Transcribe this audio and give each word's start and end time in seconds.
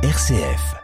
RCF. 0.00 0.76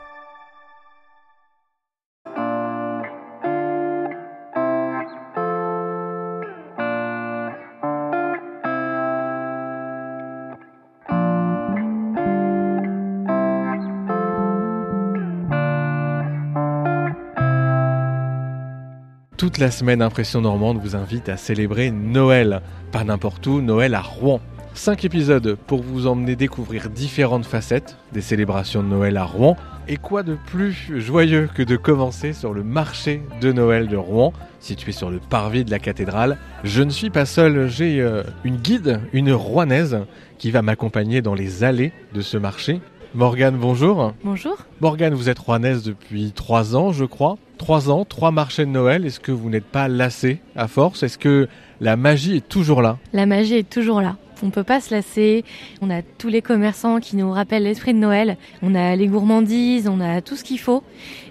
Toute 19.36 19.58
la 19.58 19.70
semaine, 19.70 20.02
Impression 20.02 20.40
Normande 20.40 20.78
vous 20.78 20.96
invite 20.96 21.28
à 21.28 21.36
célébrer 21.36 21.92
Noël. 21.92 22.62
Pas 22.90 23.04
n'importe 23.04 23.46
où, 23.46 23.60
Noël 23.60 23.94
à 23.94 24.00
Rouen. 24.00 24.40
Cinq 24.74 25.04
épisodes 25.04 25.56
pour 25.68 25.82
vous 25.82 26.08
emmener 26.08 26.34
découvrir 26.34 26.90
différentes 26.90 27.46
facettes 27.46 27.96
des 28.12 28.20
célébrations 28.20 28.82
de 28.82 28.88
Noël 28.88 29.16
à 29.16 29.24
Rouen. 29.24 29.56
Et 29.86 29.96
quoi 29.96 30.24
de 30.24 30.36
plus 30.46 31.00
joyeux 31.00 31.48
que 31.54 31.62
de 31.62 31.76
commencer 31.76 32.32
sur 32.32 32.52
le 32.52 32.64
marché 32.64 33.22
de 33.40 33.52
Noël 33.52 33.86
de 33.86 33.96
Rouen, 33.96 34.32
situé 34.58 34.90
sur 34.90 35.10
le 35.10 35.20
parvis 35.20 35.64
de 35.64 35.70
la 35.70 35.78
cathédrale. 35.78 36.38
Je 36.64 36.82
ne 36.82 36.90
suis 36.90 37.10
pas 37.10 37.24
seul, 37.24 37.68
j'ai 37.68 38.00
euh, 38.00 38.24
une 38.42 38.56
guide, 38.56 39.00
une 39.12 39.32
rouennaise, 39.32 40.00
qui 40.38 40.50
va 40.50 40.60
m'accompagner 40.60 41.22
dans 41.22 41.34
les 41.34 41.62
allées 41.62 41.92
de 42.12 42.20
ce 42.20 42.36
marché. 42.36 42.80
Morgane, 43.14 43.56
bonjour. 43.56 44.12
Bonjour. 44.24 44.56
Morgane, 44.80 45.14
vous 45.14 45.28
êtes 45.28 45.38
rouennaise 45.38 45.84
depuis 45.84 46.32
trois 46.32 46.74
ans, 46.74 46.90
je 46.90 47.04
crois. 47.04 47.38
Trois 47.58 47.90
ans, 47.90 48.04
trois 48.04 48.32
marchés 48.32 48.66
de 48.66 48.70
Noël. 48.70 49.06
Est-ce 49.06 49.20
que 49.20 49.30
vous 49.30 49.50
n'êtes 49.50 49.64
pas 49.64 49.86
lassée 49.86 50.40
à 50.56 50.66
force? 50.66 51.04
Est-ce 51.04 51.16
que 51.16 51.46
la 51.80 51.96
magie 51.96 52.36
est 52.36 52.48
toujours 52.48 52.82
là? 52.82 52.98
La 53.12 53.24
magie 53.24 53.54
est 53.54 53.70
toujours 53.70 54.00
là. 54.00 54.16
On 54.44 54.50
peut 54.50 54.62
pas 54.62 54.80
se 54.80 54.94
lasser. 54.94 55.42
On 55.80 55.88
a 55.88 56.02
tous 56.02 56.28
les 56.28 56.42
commerçants 56.42 57.00
qui 57.00 57.16
nous 57.16 57.30
rappellent 57.30 57.64
l'esprit 57.64 57.94
de 57.94 57.98
Noël. 57.98 58.36
On 58.62 58.74
a 58.74 58.94
les 58.94 59.08
gourmandises, 59.08 59.88
on 59.88 60.00
a 60.00 60.20
tout 60.20 60.36
ce 60.36 60.44
qu'il 60.44 60.60
faut. 60.60 60.84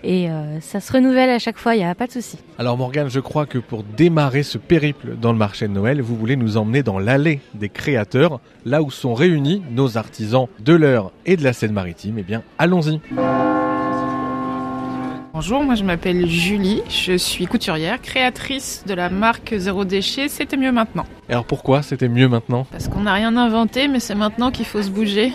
Et 0.03 0.29
euh, 0.29 0.59
ça 0.59 0.79
se 0.79 0.91
renouvelle 0.91 1.29
à 1.29 1.37
chaque 1.39 1.57
fois, 1.57 1.75
il 1.75 1.79
n'y 1.79 1.85
a 1.85 1.93
pas 1.93 2.07
de 2.07 2.11
souci. 2.11 2.39
Alors 2.57 2.75
Morgane, 2.75 3.09
je 3.09 3.19
crois 3.19 3.45
que 3.45 3.59
pour 3.59 3.83
démarrer 3.83 4.41
ce 4.41 4.57
périple 4.57 5.15
dans 5.15 5.31
le 5.31 5.37
marché 5.37 5.67
de 5.67 5.73
Noël, 5.73 6.01
vous 6.01 6.15
voulez 6.15 6.35
nous 6.35 6.57
emmener 6.57 6.81
dans 6.81 6.97
l'allée 6.97 7.39
des 7.53 7.69
créateurs, 7.69 8.39
là 8.65 8.81
où 8.81 8.89
sont 8.89 9.13
réunis 9.13 9.61
nos 9.71 9.97
artisans 9.97 10.47
de 10.59 10.73
l'heure 10.73 11.11
et 11.27 11.37
de 11.37 11.43
la 11.43 11.53
Seine-Maritime. 11.53 12.17
Eh 12.17 12.23
bien, 12.23 12.41
allons-y. 12.57 12.99
Bonjour, 15.45 15.63
moi 15.63 15.75
je 15.75 15.83
m'appelle 15.83 16.25
Julie, 16.25 16.81
je 16.87 17.17
suis 17.17 17.47
couturière, 17.47 18.01
créatrice 18.01 18.85
de 18.87 18.93
la 18.93 19.09
marque 19.09 19.53
Zéro 19.57 19.83
Déchet, 19.83 20.29
c'était 20.29 20.55
mieux 20.55 20.71
maintenant. 20.71 21.03
Et 21.27 21.33
alors 21.33 21.43
pourquoi 21.43 21.81
c'était 21.81 22.07
mieux 22.07 22.29
maintenant? 22.29 22.65
Parce 22.71 22.87
qu'on 22.87 23.01
n'a 23.01 23.11
rien 23.11 23.35
inventé, 23.35 23.89
mais 23.89 23.99
c'est 23.99 24.15
maintenant 24.15 24.51
qu'il 24.51 24.63
faut 24.63 24.81
se 24.81 24.89
bouger. 24.89 25.33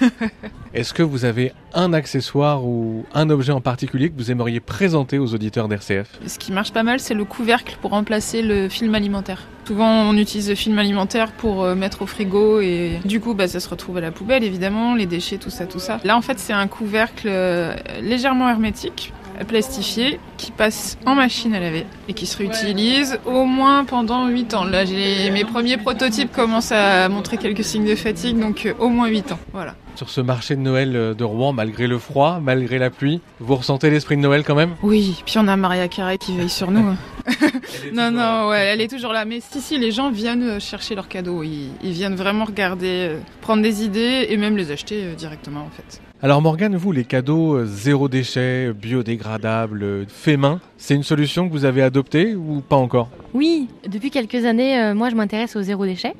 Est-ce 0.74 0.94
que 0.94 1.02
vous 1.02 1.26
avez 1.26 1.52
un 1.74 1.92
accessoire 1.92 2.64
ou 2.64 3.04
un 3.12 3.28
objet 3.28 3.52
en 3.52 3.60
particulier 3.60 4.08
que 4.08 4.16
vous 4.16 4.30
aimeriez 4.30 4.60
présenter 4.60 5.18
aux 5.18 5.34
auditeurs 5.34 5.68
d'RCF 5.68 6.18
Ce 6.26 6.38
qui 6.38 6.50
marche 6.50 6.72
pas 6.72 6.82
mal, 6.82 6.98
c'est 6.98 7.12
le 7.12 7.26
couvercle 7.26 7.76
pour 7.82 7.90
remplacer 7.90 8.40
le 8.40 8.70
film 8.70 8.94
alimentaire. 8.94 9.42
Souvent, 9.66 10.08
on 10.08 10.16
utilise 10.16 10.48
le 10.48 10.54
film 10.54 10.78
alimentaire 10.78 11.30
pour 11.30 11.62
euh, 11.62 11.74
mettre 11.74 12.00
au 12.00 12.06
frigo 12.06 12.60
et 12.60 13.00
du 13.04 13.20
coup, 13.20 13.34
bah, 13.34 13.48
ça 13.48 13.60
se 13.60 13.68
retrouve 13.68 13.98
à 13.98 14.00
la 14.00 14.12
poubelle, 14.12 14.44
évidemment, 14.44 14.94
les 14.94 15.04
déchets, 15.04 15.36
tout 15.36 15.50
ça, 15.50 15.66
tout 15.66 15.78
ça. 15.78 16.00
Là, 16.04 16.16
en 16.16 16.22
fait, 16.22 16.38
c'est 16.38 16.54
un 16.54 16.68
couvercle 16.68 17.28
euh, 17.28 17.74
légèrement 18.00 18.48
hermétique 18.48 19.12
plastifié 19.46 20.20
qui 20.36 20.50
passe 20.50 20.98
en 21.06 21.14
machine 21.14 21.54
à 21.54 21.60
laver 21.60 21.86
et 22.08 22.12
qui 22.12 22.26
se 22.26 22.36
réutilise 22.38 23.18
au 23.26 23.44
moins 23.44 23.84
pendant 23.84 24.26
8 24.28 24.54
ans. 24.54 24.64
Là, 24.64 24.84
mes 24.84 25.44
premiers 25.44 25.76
prototypes 25.76 26.32
commencent 26.32 26.72
à 26.72 27.08
montrer 27.08 27.36
quelques 27.36 27.64
signes 27.64 27.88
de 27.88 27.94
fatigue, 27.94 28.38
donc 28.38 28.66
euh, 28.66 28.74
au 28.78 28.88
moins 28.88 29.08
8 29.08 29.32
ans. 29.32 29.38
Voilà. 29.52 29.74
Sur 29.94 30.08
ce 30.08 30.20
marché 30.20 30.56
de 30.56 30.60
Noël 30.60 30.96
euh, 30.96 31.14
de 31.14 31.24
Rouen, 31.24 31.52
malgré 31.52 31.86
le 31.86 31.98
froid, 31.98 32.40
malgré 32.42 32.78
la 32.78 32.90
pluie, 32.90 33.20
vous 33.40 33.56
ressentez 33.56 33.90
l'esprit 33.90 34.16
de 34.16 34.22
Noël 34.22 34.42
quand 34.42 34.54
même? 34.54 34.74
Oui, 34.82 35.22
puis 35.26 35.36
on 35.38 35.46
a 35.48 35.56
Maria 35.56 35.88
Carré 35.88 36.18
qui 36.18 36.36
veille 36.36 36.48
sur 36.48 36.70
nous. 36.70 36.96
non, 37.92 38.10
non, 38.10 38.48
ouais, 38.48 38.66
elle 38.72 38.80
est 38.80 38.88
toujours 38.88 39.12
là. 39.12 39.24
Mais 39.24 39.40
si, 39.40 39.60
si, 39.60 39.78
les 39.78 39.90
gens 39.90 40.10
viennent 40.10 40.42
euh, 40.42 40.60
chercher 40.60 40.94
leurs 40.94 41.08
cadeaux. 41.08 41.42
Ils, 41.42 41.70
ils 41.82 41.92
viennent 41.92 42.16
vraiment 42.16 42.44
regarder, 42.44 43.16
prendre 43.40 43.62
des 43.62 43.84
idées 43.84 44.26
et 44.28 44.36
même 44.36 44.56
les 44.56 44.70
acheter 44.70 45.14
directement 45.16 45.60
en 45.60 45.70
fait. 45.70 46.00
Alors 46.24 46.40
Morgane, 46.40 46.76
vous, 46.76 46.92
les 46.92 47.02
cadeaux 47.02 47.64
zéro 47.64 48.08
déchet, 48.08 48.72
biodégradables, 48.72 50.06
fait 50.06 50.36
main, 50.36 50.60
c'est 50.76 50.94
une 50.94 51.02
solution 51.02 51.48
que 51.48 51.52
vous 51.52 51.64
avez 51.64 51.82
adoptée 51.82 52.36
ou 52.36 52.60
pas 52.60 52.76
encore? 52.76 53.08
Oui, 53.34 53.66
depuis 53.88 54.10
quelques 54.10 54.44
années, 54.44 54.80
euh, 54.80 54.94
moi 54.94 55.10
je 55.10 55.16
m'intéresse 55.16 55.56
au 55.56 55.62
zéro 55.62 55.84
déchet. 55.84 56.14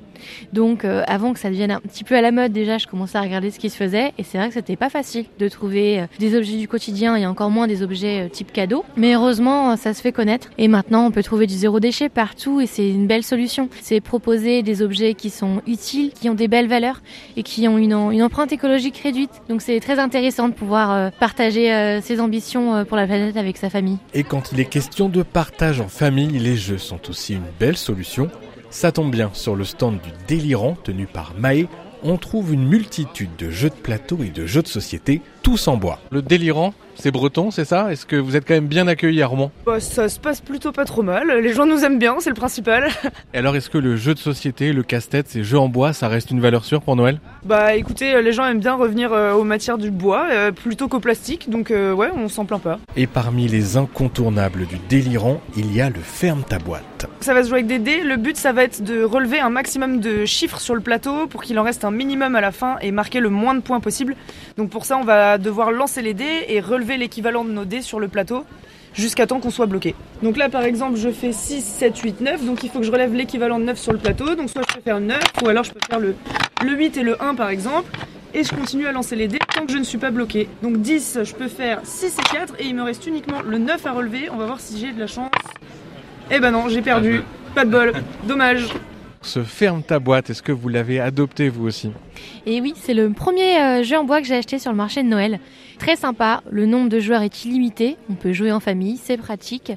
Donc 0.53 0.85
euh, 0.85 1.05
avant 1.07 1.33
que 1.33 1.39
ça 1.39 1.51
devienne 1.51 1.71
un 1.71 1.79
petit 1.79 2.03
peu 2.03 2.17
à 2.17 2.21
la 2.21 2.33
mode 2.33 2.51
déjà, 2.51 2.79
je 2.79 2.89
commençais 2.89 3.17
à 3.17 3.21
regarder 3.21 3.53
ce 3.53 3.61
qui 3.63 3.71
se 3.71 3.77
faisait 3.77 4.13
et 4.19 4.25
c'est 4.25 4.39
vrai 4.39 4.49
que 4.49 4.55
c'était 4.55 4.75
pas 4.75 4.91
facile 4.91 5.25
de 5.39 5.49
trouver 5.49 6.01
euh, 6.01 6.07
des 6.19 6.37
objets 6.37 6.57
du 6.57 6.67
quotidien 6.67 7.15
et 7.15 7.27
encore 7.27 7.49
moins 7.49 7.69
des 7.69 7.85
objets 7.85 8.29
type 8.29 8.53
cadeau. 8.53 8.85
Mais 8.97 9.15
heureusement, 9.15 9.77
ça 9.77 9.95
se 9.95 10.03
fait 10.03 10.11
connaître 10.11 10.49
et 10.59 10.67
maintenant 10.67 11.07
on 11.07 11.13
peut 11.13 11.23
trouver 11.23 11.47
du 11.47 11.55
zéro 11.55 11.79
déchet 11.79 12.09
partout 12.09 12.61
et 12.61 12.67
c'est 12.67 12.91
une 12.91 13.07
belle 13.07 13.23
solution. 13.23 13.69
C'est 13.81 14.01
proposer 14.01 14.65
des 14.65 14.83
objets 14.83 15.15
qui 15.15 15.31
sont 15.31 15.63
utiles, 15.69 16.11
qui 16.13 16.29
ont 16.29 16.35
des 16.35 16.49
belles 16.49 16.67
valeurs 16.67 17.03
et 17.37 17.45
qui 17.45 17.69
ont 17.69 17.79
une, 17.79 17.93
une 17.93 18.23
empreinte 18.25 18.53
écologique 18.53 18.99
réduite. 18.99 19.31
Donc 19.49 19.63
c'est 19.63 19.79
très 19.79 20.01
intéressant 20.01 20.49
de 20.49 20.55
pouvoir 20.55 21.13
partager 21.13 22.01
ses 22.03 22.21
ambitions 22.21 22.85
pour 22.85 22.97
la 22.97 23.07
planète 23.07 23.37
avec 23.37 23.57
sa 23.59 23.71
famille. 23.71 23.99
Et 24.13 24.25
quand 24.25 24.51
il 24.51 24.59
est 24.59 24.65
question 24.65 25.09
de 25.09 25.23
partage 25.23 25.81
en 25.81 25.89
famille, 25.89 26.39
les 26.39 26.57
jeux 26.57 26.79
sont 26.79 27.09
aussi 27.09 27.35
une 27.35 27.51
belle 27.61 27.77
solution. 27.77 28.29
Ça 28.73 28.91
tombe 28.91 29.11
bien, 29.11 29.31
sur 29.35 29.55
le 29.55 29.65
stand 29.65 30.01
du 30.01 30.09
Délirant 30.27 30.77
tenu 30.83 31.07
par 31.07 31.35
Maë, 31.39 31.69
on 32.03 32.17
trouve 32.17 32.53
une 32.53 32.67
multitude 32.67 33.37
de 33.39 33.51
jeux 33.51 33.71
de 33.71 33.75
plateau 33.75 34.19
et 34.23 34.31
de 34.31 34.47
jeux 34.47 34.63
de 34.63 34.69
société, 34.69 35.23
tous 35.43 35.69
en 35.69 35.77
bois. 35.77 36.01
Le 36.11 36.23
Délirant, 36.23 36.75
c'est 36.95 37.11
breton, 37.11 37.51
c'est 37.51 37.65
ça? 37.65 37.93
Est-ce 37.93 38.07
que 38.07 38.17
vous 38.17 38.37
êtes 38.37 38.47
quand 38.47 38.55
même 38.55 38.67
bien 38.67 38.87
accueillis 38.87 39.23
à 39.23 39.27
Rouen? 39.27 39.51
Bah, 39.67 39.81
Ça 39.81 40.09
se 40.09 40.21
passe 40.21 40.41
plutôt 40.41 40.73
pas 40.73 40.85
trop 40.85 41.03
mal. 41.03 41.29
Les 41.41 41.53
gens 41.53 41.67
nous 41.67 41.85
aiment 41.85 41.99
bien, 41.99 42.17
c'est 42.21 42.31
le 42.31 42.37
principal. 42.37 42.89
Et 43.35 43.39
alors, 43.39 43.57
est-ce 43.57 43.71
que 43.71 43.79
le 43.79 43.97
jeu 43.97 44.15
de 44.15 44.19
société, 44.19 44.73
le 44.73 44.83
casse-tête, 44.83 45.29
ces 45.29 45.45
jeux 45.45 45.59
en 45.59 45.69
bois, 45.69 45.93
ça 45.93 46.09
reste 46.09 46.31
une 46.31 46.41
valeur 46.41 46.65
sûre 46.65 46.83
pour 46.83 46.97
Noël? 46.97 47.21
Bah 47.45 47.75
écoutez, 47.75 48.21
les 48.23 48.33
gens 48.33 48.45
aiment 48.45 48.61
bien 48.61 48.75
revenir 48.75 49.13
euh, 49.13 49.33
aux 49.33 49.45
matières 49.45 49.79
du 49.79 49.91
bois 49.91 50.27
euh, 50.31 50.53
plutôt 50.53 50.89
qu'au 50.89 51.01
plastique, 51.01 51.51
donc 51.51 51.71
euh, 51.71 51.93
ouais, 51.93 52.11
on 52.15 52.29
s'en 52.29 52.45
plaint 52.45 52.63
pas. 52.63 52.79
Et 52.97 53.07
parmi 53.07 53.49
les 53.49 53.77
incontournables 53.77 54.67
du 54.67 54.77
délirant, 54.89 55.41
il 55.57 55.75
y 55.75 55.81
a 55.81 55.89
le 55.89 56.01
ferme 56.01 56.43
ta 56.45 56.59
boîte. 56.59 57.07
Ça 57.21 57.35
va 57.35 57.43
se 57.43 57.49
jouer 57.49 57.59
avec 57.59 57.67
des 57.67 57.79
dés. 57.79 58.03
Le 58.03 58.17
but, 58.17 58.37
ça 58.37 58.53
va 58.53 58.65
être 58.65 58.83
de 58.83 59.03
relever 59.03 59.41
un 59.41 59.51
maximum 59.51 60.01
de 60.01 60.25
chiffres 60.25 60.61
sur 60.61 60.75
le 60.75 60.81
plateau 60.81 61.27
pour 61.27 61.43
qu'il 61.43 61.59
en 61.59 61.63
reste 61.63 61.85
un 61.85 61.91
minimum 61.91 62.37
à 62.37 62.41
la 62.41 62.53
fin 62.53 62.77
et 62.81 62.93
marquer 62.93 63.21
le 63.21 63.29
moins 63.29 63.55
de 63.55 63.61
points 63.61 63.81
possible. 63.81 64.15
Donc 64.57 64.71
pour 64.71 64.85
ça, 64.85 64.99
on 64.99 65.05
va 65.05 65.39
devoir 65.39 65.73
lancer 65.73 66.03
les 66.03 66.15
dés 66.15 66.45
et 66.49 66.61
relever 66.61 66.82
l'équivalent 66.83 67.45
de 67.45 67.51
nos 67.51 67.65
dés 67.65 67.83
sur 67.83 68.01
le 68.01 68.09
plateau 68.09 68.45
jusqu'à 68.95 69.27
temps 69.27 69.41
qu'on 69.41 69.51
soit 69.51 69.67
bloqué. 69.67 69.95
Donc 70.23 70.37
là 70.37 70.49
par 70.49 70.63
exemple 70.63 70.97
je 70.97 71.11
fais 71.11 71.33
6, 71.33 71.63
7, 71.63 71.99
8, 71.99 72.21
9, 72.21 72.45
donc 72.45 72.63
il 72.63 72.71
faut 72.71 72.81
que 72.81 72.85
je 72.85 72.93
relève 72.93 73.15
l'équivalent 73.15 73.59
de 73.59 73.65
9 73.65 73.79
sur 73.79 73.93
le 73.93 73.99
plateau, 73.99 74.35
donc 74.35 74.51
soit 74.51 74.63
je 74.69 74.75
peux 74.75 74.81
faire 74.81 75.01
9, 75.01 75.19
ou 75.43 75.49
alors 75.49 75.65
je 75.65 75.73
peux 75.73 75.81
faire 75.89 75.99
le, 76.01 76.15
le 76.65 76.73
8 76.73 76.97
et 76.99 77.03
le 77.03 77.23
1 77.23 77.35
par 77.35 77.49
exemple, 77.49 77.91
et 78.35 78.45
je 78.45 78.55
continue 78.55 78.87
à 78.87 78.93
lancer 78.93 79.17
les 79.17 79.29
dés 79.29 79.39
tant 79.55 79.67
que 79.67 79.73
je 79.73 79.79
ne 79.79 79.85
suis 79.85 79.99
pas 79.99 80.11
bloqué. 80.11 80.49
Donc 80.63 80.79
10, 80.79 81.21
je 81.23 81.35
peux 81.35 81.49
faire 81.49 81.81
6 81.85 82.19
et 82.19 82.37
4, 82.37 82.55
et 82.59 82.67
il 82.67 82.75
me 82.75 82.83
reste 82.83 83.07
uniquement 83.07 83.41
le 83.43 83.59
9 83.59 83.87
à 83.87 83.93
relever, 83.93 84.29
on 84.31 84.37
va 84.37 84.47
voir 84.47 84.61
si 84.61 84.79
j'ai 84.79 84.93
de 84.93 85.01
la 85.01 85.07
chance. 85.07 85.31
Eh 86.31 86.41
ben 86.41 86.51
non, 86.51 86.69
j'ai 86.69 86.83
perdu, 86.83 87.23
pas 87.55 87.65
de 87.65 87.71
bol, 87.71 87.93
dommage. 88.25 88.69
Ce 89.23 89.45
ferme 89.45 89.83
ta 89.83 90.01
boîte, 90.01 90.31
est-ce 90.31 90.43
que 90.43 90.51
vous 90.51 90.69
l'avez 90.69 90.99
adopté 90.99 91.49
vous 91.49 91.67
aussi? 91.67 91.91
Et 92.45 92.61
oui, 92.61 92.75
c'est 92.77 92.93
le 92.93 93.11
premier 93.11 93.57
euh, 93.57 93.83
jeu 93.85 93.97
en 93.97 94.05
bois 94.05 94.21
que 94.21 94.27
j'ai 94.27 94.35
acheté 94.35 94.59
sur 94.59 94.73
le 94.73 94.77
marché 94.77 95.03
de 95.03 95.09
Noël. 95.09 95.39
Très 95.79 95.95
sympa, 95.97 96.43
le 96.51 96.67
nombre 96.67 96.89
de 96.89 96.99
joueurs 96.99 97.23
est 97.23 97.45
illimité, 97.45 97.97
on 98.11 98.15
peut 98.15 98.33
jouer 98.33 98.53
en 98.53 98.61
famille, 98.61 98.99
c'est 99.03 99.17
pratique, 99.17 99.73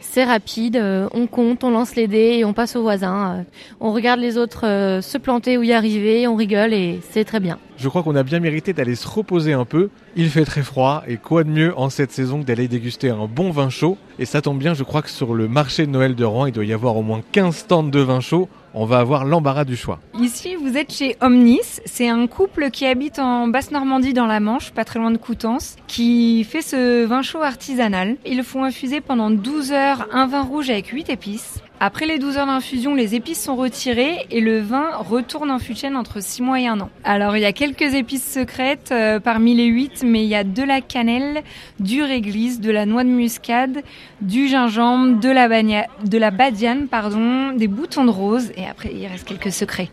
c'est 0.00 0.24
rapide, 0.24 0.76
euh, 0.76 1.08
on 1.12 1.26
compte, 1.26 1.64
on 1.64 1.70
lance 1.70 1.96
les 1.96 2.08
dés 2.08 2.36
et 2.38 2.44
on 2.44 2.52
passe 2.52 2.76
aux 2.76 2.82
voisins. 2.82 3.38
Euh, 3.38 3.42
on 3.80 3.92
regarde 3.92 4.20
les 4.20 4.36
autres 4.36 4.60
se 5.02 5.18
planter 5.18 5.56
ou 5.56 5.62
y 5.62 5.72
arriver, 5.72 6.26
on 6.26 6.36
rigole 6.36 6.74
et 6.74 7.00
c'est 7.10 7.24
très 7.24 7.40
bien. 7.40 7.58
Je 7.78 7.88
crois 7.88 8.02
qu'on 8.02 8.16
a 8.16 8.22
bien 8.22 8.40
mérité 8.40 8.74
d'aller 8.74 8.94
se 8.94 9.08
reposer 9.08 9.54
un 9.54 9.64
peu. 9.64 9.88
Il 10.14 10.28
fait 10.28 10.44
très 10.44 10.62
froid 10.62 11.02
et 11.08 11.16
quoi 11.16 11.44
de 11.44 11.50
mieux 11.50 11.72
en 11.78 11.88
cette 11.88 12.12
saison 12.12 12.40
que 12.40 12.44
d'aller 12.44 12.68
déguster 12.68 13.08
un 13.08 13.26
bon 13.26 13.50
vin 13.50 13.70
chaud? 13.70 13.96
Et 14.18 14.26
ça 14.26 14.42
tombe 14.42 14.58
bien, 14.58 14.74
je 14.74 14.84
crois 14.84 15.00
que 15.00 15.08
sur 15.08 15.32
le 15.32 15.48
marché 15.48 15.86
de 15.86 15.90
Noël 15.90 16.14
de 16.14 16.24
Rouen, 16.24 16.46
il 16.46 16.52
doit 16.52 16.66
y 16.66 16.74
avoir 16.74 16.96
au 16.98 17.02
moins 17.02 17.22
15 17.32 17.56
stands 17.56 17.82
de 17.82 18.00
vin 18.00 18.20
chaud. 18.20 18.48
On 18.72 18.84
va 18.84 19.00
avoir 19.00 19.24
l'embarras 19.24 19.64
du 19.64 19.76
choix. 19.76 19.98
Ici, 20.20 20.54
vous 20.54 20.76
êtes 20.76 20.92
chez 20.92 21.16
Omnis. 21.20 21.80
C'est 21.86 22.08
un 22.08 22.26
couple 22.26 22.70
qui 22.70 22.86
habite 22.86 23.18
en 23.18 23.48
Basse-Normandie 23.48 24.12
dans 24.12 24.26
la 24.26 24.38
Manche, 24.38 24.70
pas 24.70 24.84
très 24.84 25.00
loin 25.00 25.10
de 25.10 25.16
Coutances, 25.16 25.76
qui 25.88 26.44
fait 26.44 26.62
ce 26.62 27.04
vin 27.04 27.22
chaud 27.22 27.42
artisanal. 27.42 28.16
Ils 28.24 28.44
font 28.44 28.62
infuser 28.62 29.00
pendant 29.00 29.30
12 29.30 29.72
heures 29.72 30.06
un 30.12 30.26
vin 30.26 30.42
rouge 30.42 30.70
avec 30.70 30.86
8 30.86 31.10
épices. 31.10 31.60
Après 31.82 32.04
les 32.04 32.18
12 32.18 32.36
heures 32.36 32.46
d'infusion, 32.46 32.94
les 32.94 33.14
épices 33.14 33.42
sont 33.42 33.56
retirées 33.56 34.26
et 34.30 34.42
le 34.42 34.60
vin 34.60 34.90
retourne 34.98 35.50
en 35.50 35.58
fût 35.58 35.74
entre 35.94 36.22
6 36.22 36.42
mois 36.42 36.60
et 36.60 36.66
1 36.66 36.78
an. 36.78 36.90
Alors 37.04 37.38
il 37.38 37.40
y 37.40 37.46
a 37.46 37.54
quelques 37.54 37.94
épices 37.94 38.30
secrètes 38.30 38.90
euh, 38.92 39.18
parmi 39.18 39.54
les 39.54 39.64
8, 39.64 40.02
mais 40.04 40.22
il 40.22 40.28
y 40.28 40.34
a 40.34 40.44
de 40.44 40.62
la 40.62 40.82
cannelle, 40.82 41.42
du 41.78 42.02
réglisse, 42.02 42.60
de 42.60 42.70
la 42.70 42.84
noix 42.84 43.02
de 43.02 43.08
muscade, 43.08 43.82
du 44.20 44.46
gingembre, 44.46 45.20
de 45.20 45.30
la, 45.30 45.48
de 45.48 46.18
la 46.18 46.30
badiane, 46.30 46.86
pardon, 46.86 47.52
des 47.52 47.66
boutons 47.66 48.04
de 48.04 48.10
rose 48.10 48.52
et 48.58 48.66
après 48.66 48.92
il 48.94 49.06
reste 49.06 49.26
quelques 49.26 49.52
secrets. 49.52 49.88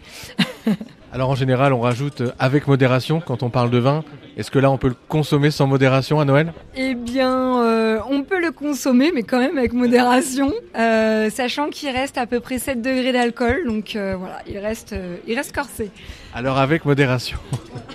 Alors 1.13 1.29
en 1.29 1.35
général, 1.35 1.73
on 1.73 1.81
rajoute 1.81 2.21
euh, 2.21 2.31
avec 2.39 2.67
modération 2.67 3.21
quand 3.21 3.43
on 3.43 3.49
parle 3.49 3.69
de 3.69 3.77
vin. 3.77 4.03
Est-ce 4.37 4.51
que 4.51 4.59
là, 4.59 4.69
on 4.69 4.77
peut 4.77 4.89
le 4.89 4.95
consommer 5.07 5.49
sans 5.49 5.65
modération 5.65 6.19
à 6.19 6.25
Noël? 6.25 6.53
Eh 6.75 6.93
bien, 6.93 7.63
euh, 7.63 7.99
on 8.07 8.21
peut 8.21 8.39
le 8.39 8.51
consommer, 8.51 9.11
mais 9.11 9.23
quand 9.23 9.39
même 9.39 9.57
avec 9.57 9.73
modération, 9.73 10.53
euh, 10.77 11.31
sachant 11.31 11.69
qu'il 11.69 11.89
reste 11.89 12.19
à 12.19 12.27
peu 12.27 12.39
près 12.39 12.59
7 12.59 12.79
degrés 12.79 13.13
d'alcool, 13.13 13.63
donc 13.65 13.95
euh, 13.95 14.15
voilà, 14.15 14.37
il 14.47 14.59
reste, 14.59 14.93
il 15.27 15.35
reste 15.35 15.55
corsé. 15.55 15.89
Alors 16.35 16.59
avec 16.59 16.85
modération. 16.85 17.39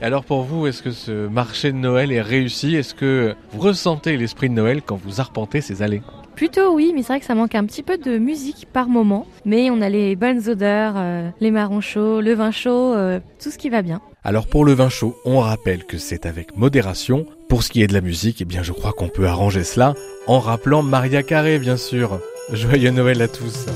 Alors 0.00 0.24
pour 0.24 0.42
vous, 0.42 0.66
est-ce 0.66 0.82
que 0.82 0.92
ce 0.92 1.26
marché 1.26 1.72
de 1.72 1.76
Noël 1.76 2.12
est 2.12 2.22
réussi? 2.22 2.76
Est-ce 2.76 2.94
que 2.94 3.34
vous 3.52 3.60
ressentez 3.60 4.16
l'esprit 4.16 4.48
de 4.48 4.54
Noël 4.54 4.80
quand 4.82 4.96
vous 4.96 5.20
arpentez 5.20 5.60
ces 5.60 5.82
allées? 5.82 6.02
Plutôt 6.38 6.72
oui, 6.72 6.92
mais 6.94 7.02
c'est 7.02 7.08
vrai 7.08 7.18
que 7.18 7.26
ça 7.26 7.34
manque 7.34 7.56
un 7.56 7.64
petit 7.64 7.82
peu 7.82 7.98
de 7.98 8.16
musique 8.16 8.68
par 8.72 8.88
moment. 8.88 9.26
Mais 9.44 9.70
on 9.70 9.80
a 9.80 9.88
les 9.88 10.14
bonnes 10.14 10.48
odeurs, 10.48 10.94
euh, 10.96 11.30
les 11.40 11.50
marrons 11.50 11.80
chauds, 11.80 12.20
le 12.20 12.32
vin 12.32 12.52
chaud, 12.52 12.94
euh, 12.94 13.18
tout 13.42 13.50
ce 13.50 13.58
qui 13.58 13.70
va 13.70 13.82
bien. 13.82 14.00
Alors 14.22 14.46
pour 14.46 14.64
le 14.64 14.72
vin 14.72 14.88
chaud, 14.88 15.16
on 15.24 15.40
rappelle 15.40 15.82
que 15.82 15.98
c'est 15.98 16.26
avec 16.26 16.56
modération. 16.56 17.26
Pour 17.48 17.64
ce 17.64 17.70
qui 17.70 17.82
est 17.82 17.88
de 17.88 17.92
la 17.92 18.00
musique, 18.00 18.40
eh 18.40 18.44
bien 18.44 18.62
je 18.62 18.70
crois 18.70 18.92
qu'on 18.92 19.08
peut 19.08 19.26
arranger 19.26 19.64
cela 19.64 19.94
en 20.28 20.38
rappelant 20.38 20.84
Maria 20.84 21.24
Carré 21.24 21.58
bien 21.58 21.76
sûr. 21.76 22.20
Joyeux 22.52 22.92
Noël 22.92 23.20
à 23.20 23.26
tous 23.26 23.66